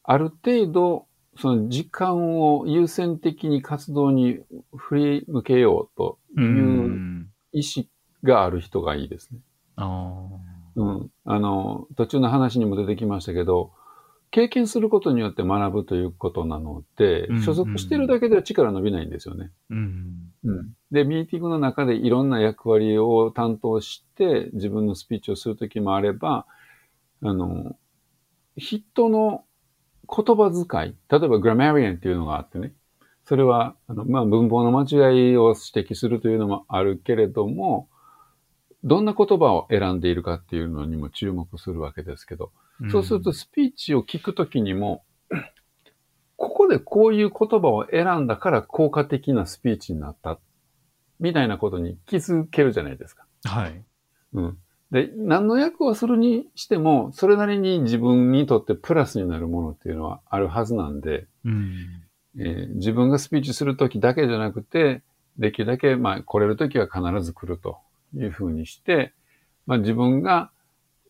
[0.02, 1.06] ある程度、
[1.36, 4.38] その時間を優先的に活動に
[4.76, 7.28] 振り向けようとういうん。
[7.52, 7.86] 意思
[8.22, 9.40] がある人がいいですね。
[9.76, 10.28] あ
[10.76, 11.10] うん。
[11.24, 13.72] あの、途中の話にも出てきましたけど、
[14.30, 19.50] 経験することによって学ぶということなのでうん、所属してるだけでは力伸びないんですよね。
[19.70, 20.72] ーうんうん。
[20.90, 26.46] で、ミーティングの中でいろんな役割を担当して、自分のスピーチをするときもあれば、
[27.22, 27.76] あの、
[28.56, 29.44] 人の
[30.08, 32.74] 言葉遣い、例えばグラマリアンっていうのがあってね、
[33.24, 37.88] それは、あの、まあ、文法の間違いを指摘するというのもあるけれども、
[38.84, 42.52] どんな言葉を選んでいるかっていうのにも注目するわけですけど、
[42.90, 45.04] そうするとスピーチを聞くときにも、
[46.36, 50.38] ここでこういう言葉を選んだから効果的なスピーチになった。
[51.20, 53.24] みたいなことに気づけるじゃないですか。
[53.44, 53.84] はい。
[54.34, 54.58] うん。
[54.90, 61.74] で、何の役をするにしても、それなりに自分にとってプラスになるものっていうのはあるはずなんで、うん
[62.38, 65.02] えー自分がスピーチするときだけじゃなくて、
[65.38, 67.78] できるだけ、まあ、来れるときは必ず来ると
[68.14, 69.12] いうふうにして、
[69.66, 70.50] まあ、自分が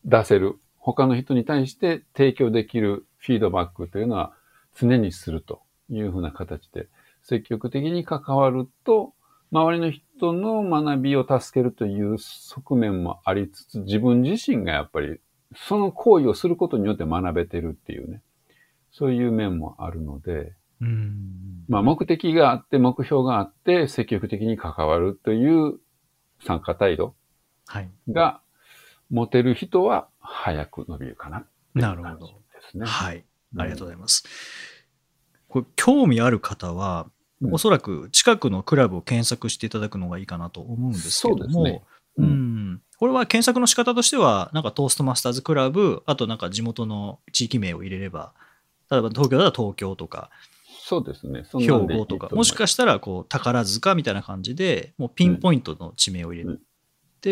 [0.03, 4.33] 出せる、他の人に対して提供できるフィードバックというのは
[4.77, 6.87] 常にするというふうな形で
[7.23, 9.13] 積極的に関わると、
[9.51, 15.19] 周りの人の学びを助けるという側面もありつつ、自分自身がやっぱり
[15.55, 18.21] その行為をすることによって学べてるっていうね、
[18.91, 25.79] そういう面もあるので、うんまあ、目的があって、目標があって、積極的に関わるという
[26.45, 27.15] 参加態度
[27.65, 27.89] はい。
[28.07, 28.39] が
[29.09, 31.45] 持てる人は早く伸びるかな。
[31.73, 32.27] なるほど。
[32.27, 32.33] で
[32.71, 32.85] すね。
[32.85, 33.25] はい。
[33.57, 34.23] ありがとうございます。
[35.47, 37.15] これ興味ある方は、うん
[37.51, 41.83] おそらく近くのクラブを検索していただくのがいいかなと思うんですけども、そうね
[42.17, 48.33] ううんんこれは検索の仕方としては、なんかトーストマスターズクラブ、あとなんか地元の地域名を入れれば、
[48.89, 50.29] 例えば東京だったら東京とか、
[50.87, 51.43] そうですね。
[51.59, 56.49] 兵庫とか、もしかしたらこう宝塚みたいな感じで、もうピンポイントの地名を入れ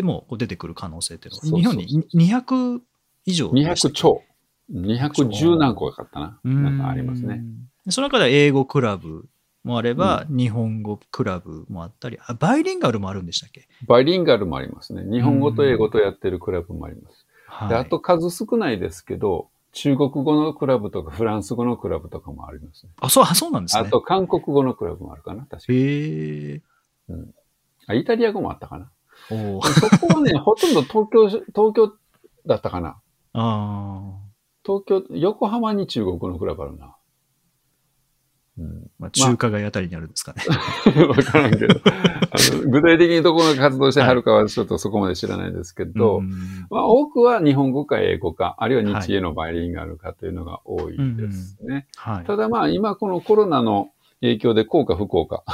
[0.00, 2.80] んても出てくる可能性っていうのは、日本に200
[3.26, 4.00] 以上でした200っけ？
[4.00, 4.22] 超。
[4.72, 6.40] 210何個かかったな。
[6.42, 7.42] うんなんかありますね。
[7.86, 9.26] でその中では英語クラブ
[9.62, 15.04] もあれば、日本語クラブもあったり、あバイリンガルもあるんでしたっけ、バイリンガルもありますね。
[15.10, 17.26] 日本語と英語とやってるクラブもあります。
[17.46, 22.92] はい、で、あと数少ないですけど、中国語のクラブとかフランス語のクラブとかもありますね。
[23.00, 23.82] あ、そう、あそうなんですね。
[23.86, 25.78] あと韓国語のクラブもあるかな確かに。
[25.78, 26.62] へえ。
[27.86, 28.90] あ、イタリア語もあったかな
[29.28, 31.92] そこはね、ほとんど東京、東京
[32.46, 33.00] だったかな
[33.32, 34.14] あ
[34.64, 36.96] 東京、横浜に中国語のクラブあるな。
[38.58, 38.66] うん。
[38.66, 40.42] ーまあ、中華街あたりにあるんですかね。
[41.06, 41.80] わからんけど。
[41.84, 46.30] あの具体的にどこの活動してはるかはちょっとそこまで知らないですけど、うん
[46.70, 51.86] まあ、多くは日本語か英語か、あるいは日英のバイリンガルかというのが多いですね。
[51.96, 52.24] はい。
[52.24, 55.44] ただまあ今このコロナの影響で効か不効か、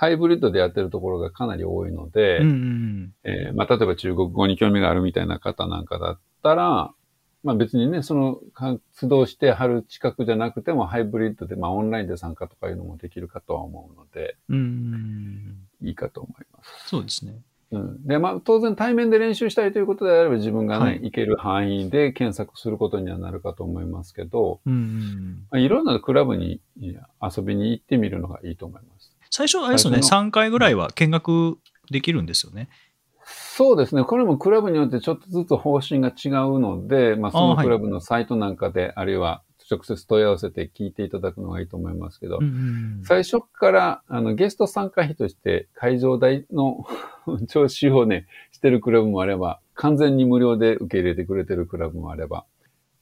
[0.00, 6.94] ハイブリッドでやってるところがかなり多いので、うんうんえーまあ例えば中国語に興味があるみたいな方なんかだったら、
[7.44, 14.60] まあ別にね、その活動してはる近くじゃなくてもハイブリッドで、まあオンラインで参加とかいうのもできるかとは思うので、うんう
[15.84, 16.88] んいいかと思います。
[16.88, 17.34] そうですね。
[17.72, 18.06] うん。
[18.06, 28.99] で、まあ当然対面で練習したいということであれば自分がね、はい行ける範囲で検索することにはなるかと思いますけど、うんうんまあ、いろんなクラブに遊びに行ってみるのがいいと思います。
[29.30, 31.58] 最初、あれですよね、最初3回ぐらいは見学
[31.90, 32.68] できるんですよね。
[33.24, 34.04] そうですね。
[34.04, 46.84] これもクラブによってちょっとずつ方針が違うので、まあそのクラブのサイトなんかで、あるいは直接問い合わせて聞いていただくのがいいと思いますけど、うんうん最初からあのゲスト参加費として会場代の
[47.48, 52.44] 徴収をね、してるクラブもあれば、完全に無料で受け入れてくれてるクラブもあれば、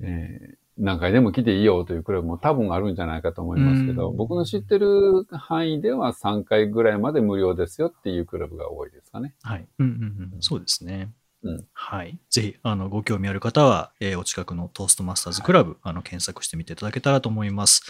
[0.00, 9.34] えー何回でも来ていいよというクラブも多分あるんじゃないかと思いますけど、うん僕の知ってる範囲では3回ぐらいまで無料ですよっていうクラブが多いですかね。
[9.42, 9.66] はい。
[9.78, 11.10] うんうんうんそうですね。
[11.44, 12.18] うんはい。
[12.31, 17.83] ぜひ、あの、ご興味ある方は、えーお近くのトーストマスターズクラブ、あの、検索してみていただけたらと思います。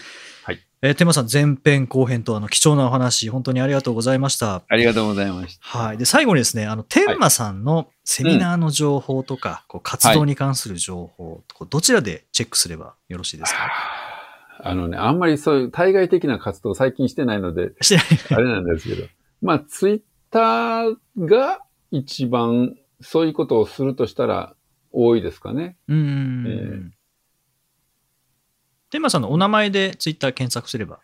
[0.43, 0.59] はい。
[0.81, 4.61] えー、テーマさん、前編後編と、あの、貴重なお話、本当にありがとうございました。
[4.69, 5.65] ありがとうございました。
[5.65, 5.97] はい。
[5.97, 13.59] で、最後にですね、あの、天馬さんのセミナーの情報とか、こう活動に関する情報、こうどちらでチェックすればよろしいですか？
[14.61, 18.05] あのね、あんまりそういう対外的な活動を最近してないので、してない
[18.37, 19.07] あれなんですけど。
[19.41, 21.59] まあ、ツイッターが
[21.91, 24.55] 一番そういうことをするとしたら
[24.91, 25.77] 多いですかね？
[25.87, 26.45] うーん。
[26.47, 26.89] えー
[28.91, 30.99] 天馬さんのお名前でツイッター検索すれば。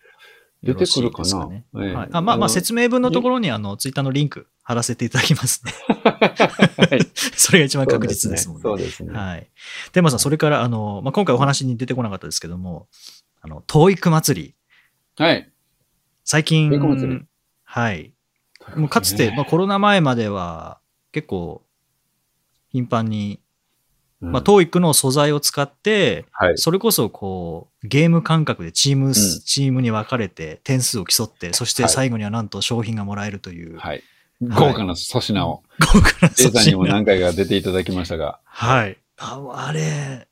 [0.64, 1.50] 出てくるかな？
[1.54, 5.72] ええはい、あまあまあ、説明文のところにあのツイッターのリンク貼らせていただきますね。
[5.88, 7.00] はい。
[7.14, 8.62] それが一番確実ですもんね。
[8.64, 9.14] そうですね。
[9.14, 9.52] はい。
[9.92, 12.88] 天馬さん、それから、あの、まあ、今回お話に出てこなかったですけども、
[13.42, 14.56] あの、TOEIC 祭り、
[15.18, 15.52] はい。
[16.24, 16.72] 最近、
[17.64, 18.14] はい。
[18.76, 20.80] もうかつて、まあ、コロナ前までは
[21.12, 21.64] 結構
[22.76, 23.40] 頻繁に、
[24.22, 26.58] うんまあ、TOEIC の素材を使って、はい。
[26.58, 34.04] それこそこうゲーム感覚でチーム、んチームに分かれて点数を競って、そしてはい最後にはなんと商品がもらえるという、はい。
[34.42, 38.98] 豪華な粗品を、豪華な A さんにも何回か出ていただきましたが、はい。
[39.18, 40.28] ああれ、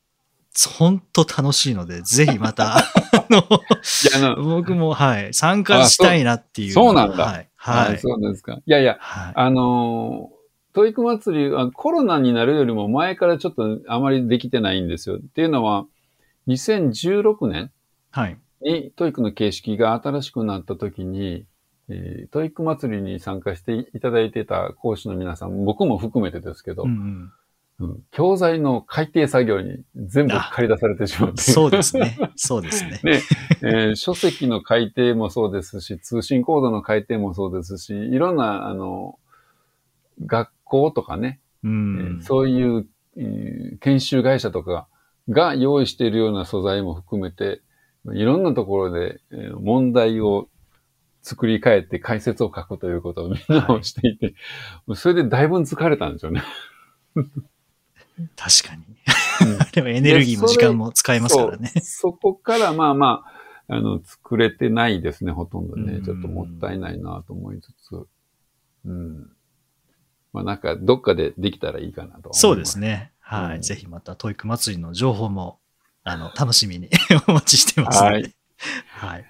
[0.77, 2.83] 本当楽しいので、ぜひまた、 あ
[3.29, 6.73] の、僕も、はい、参加したいなっていう。
[6.73, 7.49] そうなんだはい。
[7.55, 7.95] はい。
[7.95, 8.53] あそうですか。
[8.53, 15.17] いやいや、はいあのー、 TOEIC祭りあ、コロナになるよりも前からちょっとあまりできてないんですよ。
[15.17, 15.85] っていうのは、
[16.47, 17.71] 2016年
[18.11, 18.37] はい。
[18.61, 21.45] に TOEICの形式が新しくなった時に、
[21.89, 27.33] えートイック祭りに参加していただいてた講師の皆さん、僕も含めてですけど、うんうん
[27.79, 31.41] うん教材の改訂作業に全部借り出されてしまって。
[31.41, 32.17] そうですね。
[32.35, 33.01] そうですね。
[33.03, 33.21] ね、
[33.61, 39.17] えー書籍の改訂もそうですし、通信コードの改訂もそうですし、いろんな、あの、
[40.25, 42.21] 学校とかね、うえんー。
[42.23, 44.87] そういう、えー研修会社とか
[45.29, 47.61] が用意しているような素材も含めて、
[48.13, 50.49] いろんなところで、えー問題を
[51.21, 54.33] 作り変えて解説を書くということをみんなをしていて、
[54.95, 56.41] それでだいぶ疲れたんですよね。
[58.35, 58.83] 確かに。
[59.73, 61.69] でもエネルギーも時間も使えますからね。
[61.81, 63.23] そこからまあま
[63.67, 65.93] あ、あの、作れてないですね、ほとんどね。
[65.93, 68.05] うんちょっともったいないなと思いつつ。
[68.85, 69.29] うん。
[70.33, 72.33] まあなんか、どっかでできたらいいかなと。
[72.33, 73.11] そうですね。
[73.19, 73.55] はい。
[73.57, 75.59] うんぜひまた、 TOEIC祭りの情報も、
[76.03, 76.89] あの、楽しみに
[77.27, 78.33] お待ちしてますので。
[78.87, 79.23] ははいい。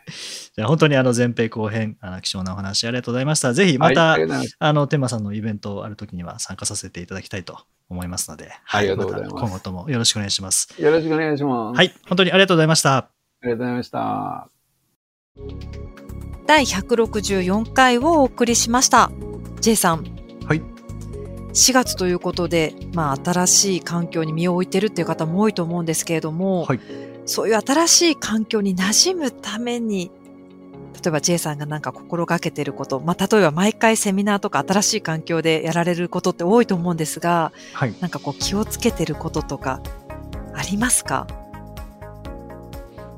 [0.55, 3.53] じゃあ本当にあの前編後編、あの貴重なお話ありがとうございました。
[3.53, 7.57] ぜひまはいた、ありがとうございあの、テンマさんのイベントある時には参加させていただきたいと
[7.89, 10.69] 思いますので、はありがとうございますた今後ともよろしくお願いします。
[10.79, 11.77] よろしくお願いします。
[11.77, 11.93] はい。
[12.07, 12.97] 本当にありがとうございました。
[12.97, 13.09] あ
[13.43, 14.49] りがとうございました。
[16.45, 19.11] 第164回をお送りしました。
[19.61, 20.22] J さん。
[21.53, 21.59] はい。
[21.59, 26.79] 4月ということで、まあ、新しい環境に身を置いてるっていう方も多いと思うんですけれども、はい
[27.25, 30.11] そういう新しい環境に馴染むために、
[31.01, 37.95] 例えば J さんがなんか心がけてること、まあ、例えば毎回セミナーとか新しい環境でやられることって多いと思うんですが、はい。
[38.01, 39.79] なんかこう気をつけてることとか
[40.53, 41.25] ありますか？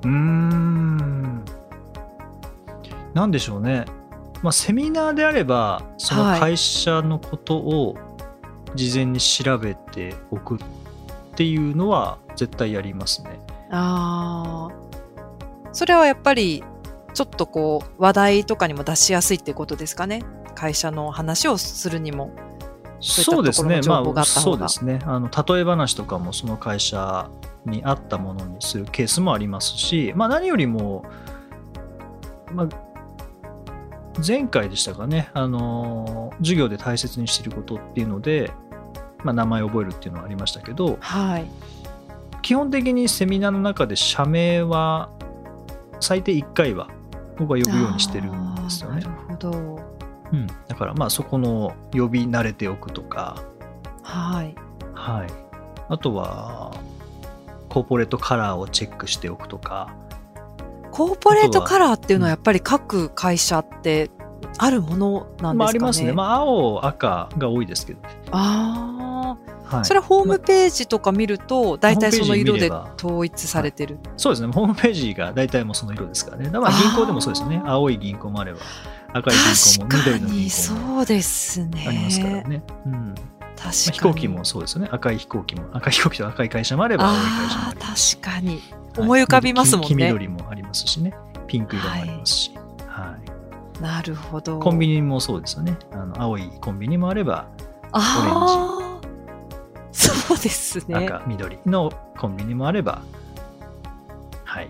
[0.04, 1.43] うーん。
[3.15, 3.86] なんでしょうね。
[4.43, 7.98] まあ、セミナーであれば、そのはい会社のことを
[8.75, 10.57] 事前に調べておくっ
[11.35, 13.39] ていうのは絶対やりますね。
[13.71, 15.73] ああ。
[15.73, 16.63] それはやっぱり、
[17.13, 20.21] ちょっとこう、話題とかにも出しやすいってことですかね？
[20.53, 22.31] 会社の話をするにも。
[23.01, 24.99] そういったところの情報があそうですね。
[25.05, 27.29] あの例え話とかもその会社
[27.65, 31.03] に合ったものにするケースもありますし、まあ、何よりも、
[32.53, 32.69] まあ、
[34.25, 38.51] 前回でしたかね、あの授業で大切にしていることっていうので、
[39.25, 41.49] まあ、名前を覚えるっていうのはありましたけど、はい。
[42.43, 45.09] 基本的にセミナーの中で社名は
[45.99, 46.88] 最低1回は
[47.38, 49.79] 僕は呼ぶようにしてるんですよねなるほど。
[50.31, 53.41] うん、だからまあそこの呼び慣れておくとか、
[54.03, 54.55] はい。
[54.93, 55.27] はい、
[55.89, 56.71] あとは
[57.69, 59.93] コーポレートカラーをチェックしておくとか、
[60.91, 64.11] コーポレートカラーっていうのはやっぱり各会社って
[64.57, 65.79] あるものなんまあ、ですかね？
[65.79, 68.10] ありますね、まあ、青、赤が多いですけどね。
[68.31, 69.14] ああ、
[69.78, 74.00] はい、それはホームページとか見ると、大体その色で統一されてる。
[74.17, 76.46] そうですね、ホームページが大体もうその色ですからね。
[76.46, 78.60] だからまあ銀行でもそうですよね青い銀行もあれば、
[79.13, 81.86] 赤い銀行も緑の銀行もそうですね。
[81.88, 82.63] ありますからね。
[82.86, 83.71] うんまあ、確かに。
[83.71, 84.90] 飛行機もそうですよね。
[84.92, 88.48] 赤い飛行機も、赤い飛行機と赤い会社もあれば、青い会社もあります確かに。
[88.48, 88.60] はい
[88.98, 91.13] 思い浮かびますもんね黄黄緑もありますしね。
[91.48, 92.52] ピンク色もありますし。
[92.88, 94.60] はいなるほど。
[94.60, 95.78] コンビニもそうですよね。
[95.92, 97.50] あの青いコンビニもあれば、
[97.92, 98.85] ああ、
[99.96, 101.08] そうですね。
[101.08, 103.02] 赤、緑のコンビニもあれば、
[104.43, 104.69] はい。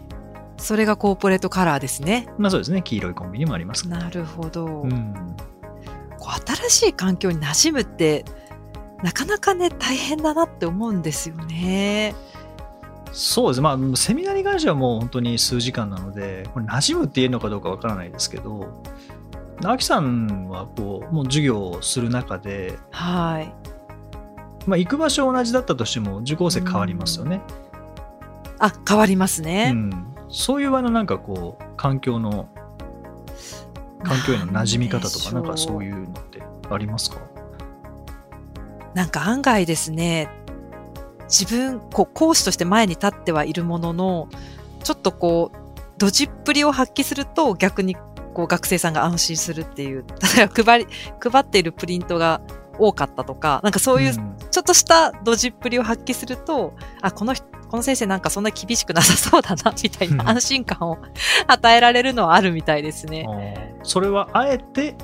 [0.57, 2.27] それがコーポレートカラーですね。
[2.37, 4.65] まあそうですね、黄色いコンビニもありますなるほど。
[4.65, 5.35] うん。
[6.19, 8.23] こう新しい環境に馴染むって、
[9.03, 12.15] なかなかね、大変だなって思うんですよね。
[13.11, 13.61] そうです。
[13.61, 18.83] まあ、セミナーに関してはもう本当に数時間なので、これ馴染むって言えるのかどうかわからないですけど、
[19.63, 23.53] アキさんはこう、もう授業をする中で、はい。
[24.65, 27.41] まあ、行く場所同じだったとしても、受講生変わりますよね。
[28.59, 29.71] あ、変わりますうね。
[29.71, 30.15] ん。
[30.29, 32.49] そういうあの、なんかこう、環境の、
[34.03, 37.17] 環境への馴染み方とか、なんかそういうのってありますか？
[38.93, 40.29] なんか案外ですね、
[41.29, 44.29] 自分、こう、講師として前に立ってはいるものの、
[44.83, 45.57] ちょっとこう、
[45.97, 47.95] ドジっぷりを発揮すると逆に
[48.33, 50.05] こう学生さんが安心するっていう、
[50.35, 50.87] 例えば配り、
[51.19, 52.41] 配っているプリントが
[52.77, 60.97] 多かったとか、なんかそういううんちょっとしたドジっぷりを発揮すると、あ、この人、この先生なんかそんな厳しくなさそうだな、みたいな安心感を
[61.47, 63.27] 与えられるのはあるみたいですね。
[63.83, 64.95] それはあえて、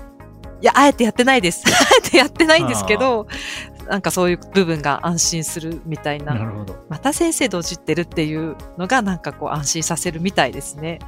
[0.62, 1.66] いや、あえてやってないです。
[1.68, 3.28] あえてやってないんですけど、
[3.90, 6.34] なんかそういう部分が安心するみたいな。
[6.34, 6.86] なるほど。
[6.88, 11.00] また先生ドジってるっていうのがなんかこう安心させるみたいですね。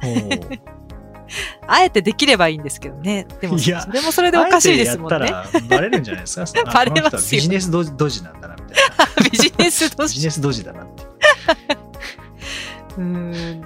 [1.66, 3.26] あえてできればいいんですけどね。
[3.40, 5.28] でも、それもそれでおかしいですもんね。
[5.68, 6.44] バレるんじゃないですか？
[6.66, 8.76] あバレますビジネスドジドジなんだな、みたい
[9.22, 9.24] な。
[9.30, 10.14] ビジネスドジ。
[10.14, 11.06] ビジネスドジだなってい
[12.96, 13.00] う。
[13.00, 13.04] ん。
[13.04, 13.64] うん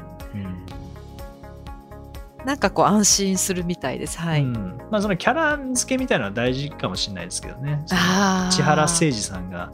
[2.44, 4.18] なんかこう安心するみたいです。
[4.18, 4.42] はい。
[4.42, 7.82] うんまあ、そのキャラ付けみたいなのは大事かもしれないですけどね。
[7.86, 9.70] 千原誠二さんが、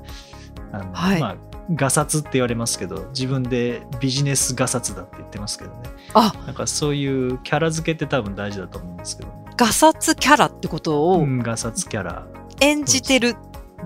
[0.72, 1.36] あのはいまあ、
[1.72, 5.76] ガサツって言われますけど、自分でビジネスガサツだって言ってますけどね。
[6.14, 12.26] あ、なんかそういうキャラ付けって多分大事だと思うんですけど、ね、ガサツキャラってことをうん、ガサツキャラ。
[12.60, 13.36] 演じてる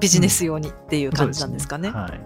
[0.01, 1.91] ビジネス用にっていう感じなんですかね。
[1.91, 2.21] はい。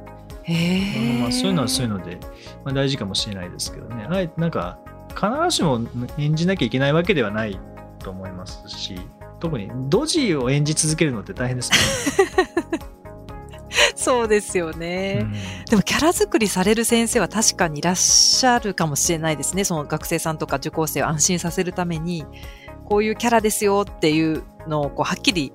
[0.45, 1.21] へえ。
[1.21, 2.19] まあ、そういうのはそういうので、
[2.65, 4.07] まあ、大事かもしれないですけどね。
[4.09, 4.79] あえなんか、
[5.11, 5.81] 必ずしも
[6.19, 7.59] 演じなきゃいけないわけではない
[7.99, 8.99] と思いますし、
[9.41, 11.71] 特にドジを演じ続けるのって大変です
[13.95, 15.25] そうですよよね。
[15.25, 15.65] ね。
[15.69, 19.65] でもキャラ作りされる先生は確かにいらっしゃるかもしれないですね。
[19.65, 22.25] その学生さんとか受講生を安心させるために、
[22.85, 25.53] こういうキャラですよっていうのをこうはっきり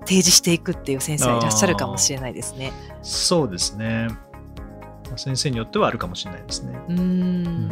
[0.00, 2.72] 提示していくっていう先生はいらっしゃるかもしれないですね。
[2.94, 4.08] うんそうですね。
[5.08, 6.78] まあ先生によってはあるかもしれないですね。
[6.88, 7.68] うーん。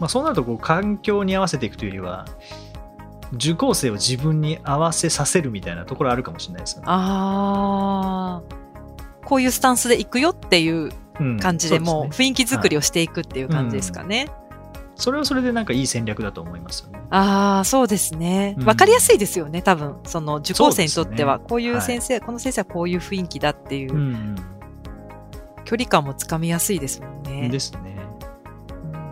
[0.00, 2.24] まあ、そうなるとこう環境に合わせていくというよりは
[3.34, 6.84] 受講生を自分に合わせさせるみたいなところあるかもしれないですよね。
[6.88, 8.62] ああ。
[9.24, 14.28] こういうスタンスでいくよっていううん感じでもう雰囲気作りをしていくっていう感じですかね。
[14.94, 17.00] それはそれでなんかいい戦略だと思いますよね。
[17.10, 18.62] ああ、そうですねう。
[18.64, 19.96] んわかりやすいですよね、多分。
[20.04, 24.36] その受講生にとっては、こういう先生、この先生はこういう雰囲気だっていう、うん
[25.64, 27.48] 距離感もつかみやすいですもんうん、ね。
[27.48, 27.96] ですね。
[28.84, 29.02] うんはい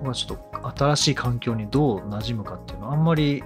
[0.00, 3.42] 僕はちょっと新しい環境にどう馴染むかっていうのはあんまり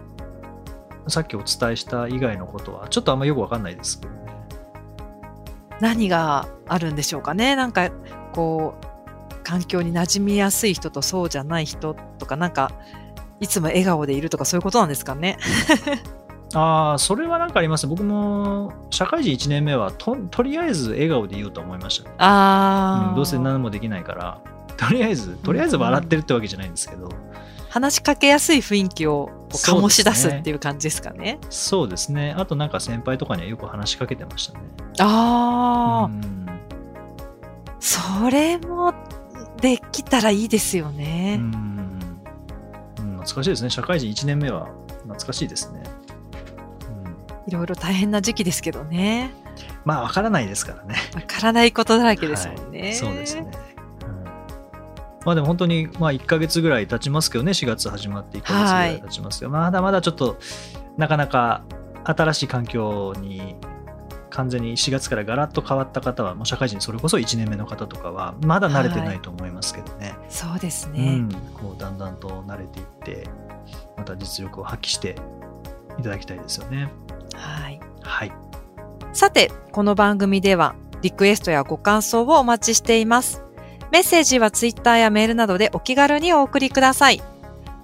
[1.09, 4.23] さっきお伝えした以外のことはちょっとあんまよくわかんないですけどね。
[5.81, 7.57] 何があるんでしょうかね。
[7.57, 7.91] なんか、
[8.33, 12.71] こう、環境に馴染みやすい人とそうじゃない人とか、なんか、
[13.41, 15.39] いつも笑顔でいるとかそういうことなんですかね。
[16.55, 17.89] ああ、それはなんかあります。
[17.89, 22.15] 僕も社会人1年目はととりあえず笑顔でいようと思いましたね。
[22.19, 24.41] ああ、うん、どうせ何もできないから、
[24.77, 27.09] とりあえず、とりあえず笑ってるってわけじゃないんですけど、
[27.69, 31.39] 話しかけやすい雰囲気を醸し出すっていう感じですかね。
[31.49, 32.35] そうですね。
[32.37, 34.65] あとなんか先輩とかにはよく話しかけてましたね。
[34.99, 36.43] ああ、うん
[37.81, 38.95] それも
[39.61, 41.37] できたらいいですようね。
[41.37, 41.41] ん
[42.99, 43.71] うん懐かしいですね。
[43.71, 44.69] 社会人1年目は
[45.03, 45.83] 懐かしいですね。
[47.47, 49.33] うん、いろいろ大変な時期ですけどね。
[49.85, 50.95] まあ、わからないですからね。
[51.15, 52.81] わからないことだらけですもんね。
[52.81, 53.51] はいそうですね。
[55.23, 60.39] うんまあでも本当に、まあ1ヶ月ぐらい経ちますけどね、4月始まって1ヶ月ぐらい経ちますけど、まだまだちょっと、
[60.97, 61.63] なかなか
[62.05, 63.57] 新しい環境に
[64.31, 70.15] 完全に4月からガラッと変わった方は、もう社会人それこそ1年目の方とかは、まだ慣れてないと思いますけどね。
[70.29, 71.17] そうですうね。
[71.17, 73.29] ん、こうだんだんと慣れていって、
[73.97, 75.17] また実力を発揮して
[75.99, 76.91] いただきたいですよね。
[77.35, 77.81] はい。
[78.03, 78.33] はい。
[79.13, 83.45] さて、この番組ではリクエストやご感想をお待ちしています。
[83.93, 87.23] メッセージはツイッターやメールなどでお気軽にお送りください。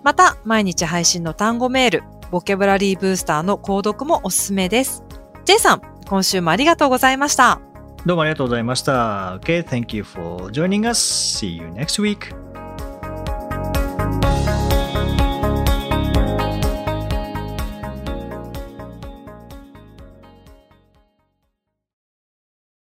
[0.02, 5.04] また、毎日配信の単語メール、ボキャブラリーブースターの購読もおすすめです。
[5.44, 7.60] J さん、今週もありがとうございました。
[8.06, 9.36] どうもありがとうございました。
[9.36, 10.98] Okay, thank you for joining us.
[10.98, 12.34] See you next week.